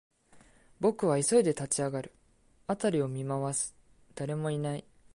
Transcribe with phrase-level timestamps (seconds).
[0.79, 2.11] 僕は急いで立ち上がる、
[2.67, 3.75] 辺りを見回す、
[4.15, 4.83] 誰もいない